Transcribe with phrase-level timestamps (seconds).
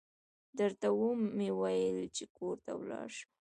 [0.57, 1.01] درته و
[1.37, 3.25] مې ويل چې کور ته ولاړه شه.